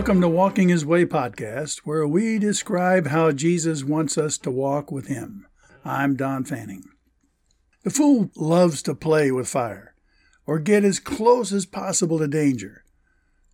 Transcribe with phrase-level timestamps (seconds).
[0.00, 4.90] Welcome to Walking His Way podcast, where we describe how Jesus wants us to walk
[4.90, 5.46] with Him.
[5.84, 6.84] I'm Don Fanning.
[7.84, 9.94] The fool loves to play with fire
[10.46, 12.82] or get as close as possible to danger.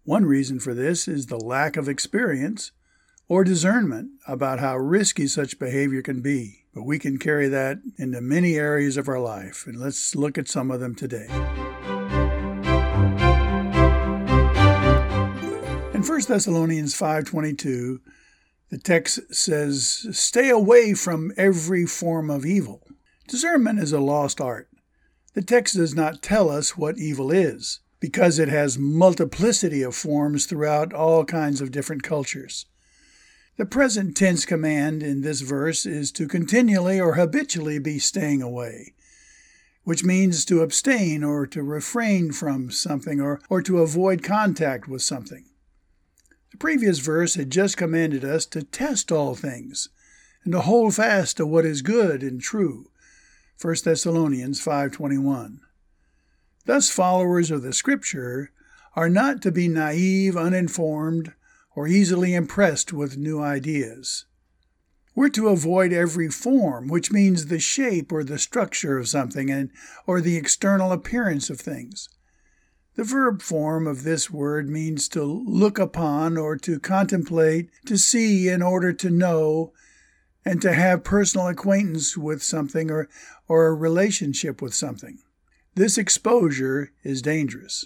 [0.04, 2.70] One reason for this is the lack of experience
[3.26, 6.62] or discernment about how risky such behavior can be.
[6.72, 10.46] But we can carry that into many areas of our life, and let's look at
[10.46, 11.26] some of them today.
[16.06, 17.98] 1 Thessalonians 5:22,
[18.70, 22.87] the text says, "Stay away from every form of evil."
[23.27, 24.69] Discernment is a lost art.
[25.34, 30.47] The text does not tell us what evil is, because it has multiplicity of forms
[30.47, 32.66] throughout all kinds of different cultures.
[33.56, 38.95] The present tense command in this verse is to continually or habitually be staying away,
[39.83, 45.02] which means to abstain or to refrain from something or, or to avoid contact with
[45.02, 45.45] something.
[46.56, 49.90] The previous verse had just commanded us to test all things
[50.42, 52.90] and to hold fast to what is good and true.
[53.60, 55.60] 1 Thessalonians 5:21.
[56.64, 58.52] Thus followers of the scripture
[58.94, 61.34] are not to be naive, uninformed,
[61.74, 64.24] or easily impressed with new ideas.
[65.14, 69.70] We're to avoid every form, which means the shape or the structure of something and
[70.06, 72.08] or the external appearance of things.
[72.97, 78.48] The verb form of this word means to look upon or to contemplate, to see
[78.48, 79.75] in order to know,
[80.47, 83.11] and to have personal acquaintance with something or,
[83.48, 85.19] or a relationship with something.
[85.74, 87.84] This exposure is dangerous.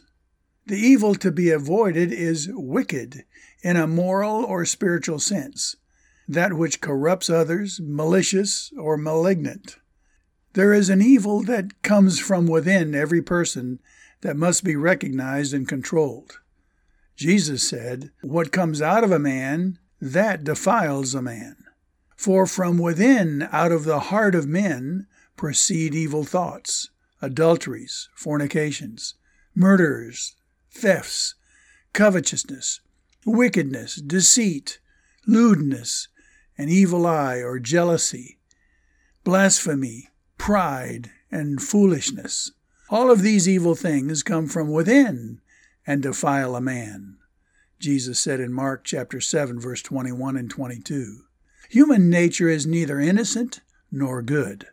[0.66, 3.24] The evil to be avoided is wicked
[3.64, 5.74] in a moral or spiritual sense,
[6.28, 9.78] that which corrupts others, malicious or malignant.
[10.52, 13.80] There is an evil that comes from within every person
[14.22, 16.40] that must be recognized and controlled.
[17.16, 21.56] Jesus said, What comes out of a man, that defiles a man.
[22.16, 26.90] For from within, out of the heart of men, proceed evil thoughts,
[27.22, 29.14] adulteries, fornications,
[29.54, 30.34] murders,
[30.70, 31.34] thefts,
[31.92, 32.80] covetousness,
[33.26, 34.80] wickedness, deceit,
[35.26, 36.08] lewdness,
[36.56, 38.38] an evil eye or jealousy,
[39.24, 42.52] blasphemy, pride, and foolishness.
[42.92, 45.40] All of these evil things come from within
[45.86, 47.18] and defile a man.
[47.78, 51.20] Jesus said in Mark chapter 7 verse 21 and 22.
[51.68, 53.60] Human nature is neither innocent
[53.92, 54.66] nor good.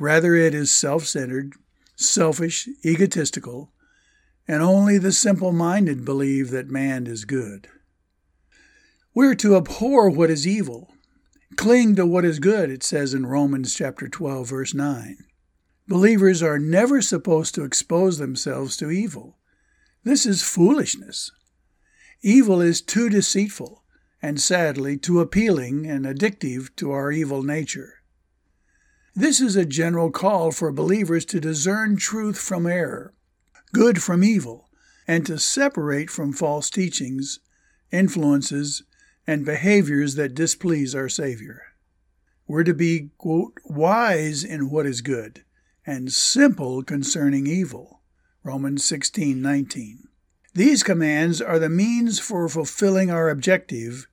[0.00, 1.52] Rather it is self-centered,
[1.94, 3.70] selfish, egotistical,
[4.48, 7.68] and only the simple-minded believe that man is good.
[9.14, 10.92] We're to abhor what is evil,
[11.54, 15.18] cling to what is good, it says in Romans chapter 12 verse 9.
[15.88, 19.38] Believers are never supposed to expose themselves to evil.
[20.04, 21.32] This is foolishness.
[22.22, 23.82] Evil is too deceitful
[24.22, 27.94] and sadly too appealing and addictive to our evil nature.
[29.14, 33.12] This is a general call for believers to discern truth from error,
[33.72, 34.70] good from evil,
[35.08, 37.40] and to separate from false teachings,
[37.90, 38.84] influences,
[39.26, 41.62] and behaviors that displease our Savior.
[42.46, 45.44] We're to be, quote, wise in what is good
[45.86, 48.02] and simple concerning evil.
[48.44, 50.08] Romans 16:19.
[50.54, 54.06] These commands are the means for fulfilling our objective,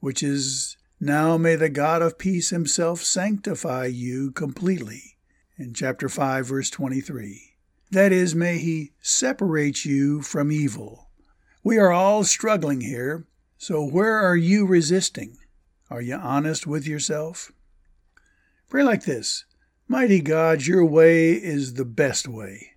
[0.00, 5.16] which is now may the God of peace himself sanctify you completely.
[5.56, 7.54] In chapter 5 verse 23.
[7.90, 11.08] That is, may he separate you from evil.
[11.62, 13.26] We are all struggling here,
[13.58, 15.38] so where are you resisting?
[15.88, 17.52] Are you honest with yourself?
[18.68, 19.44] Pray like this
[19.88, 22.72] Mighty God, your way is the best way.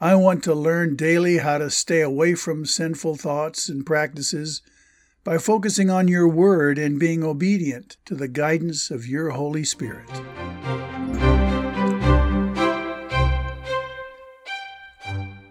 [0.00, 4.62] I want to learn daily how to stay away from sinful thoughts and practices
[5.24, 10.08] by focusing on your word and being obedient to the guidance of your Holy Spirit.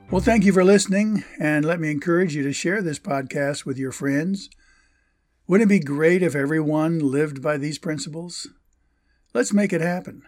[0.09, 3.77] Well, thank you for listening, and let me encourage you to share this podcast with
[3.77, 4.49] your friends.
[5.45, 8.47] Wouldn't it be great if everyone lived by these principles?
[9.35, 10.23] Let's make it happen.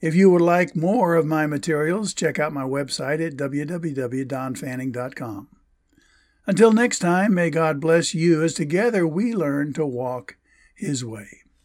[0.00, 5.48] If you would like more of my materials, check out my website at www.donfanning.com.
[6.46, 10.38] Until next time, may God bless you as together we learn to walk
[10.74, 11.42] His way.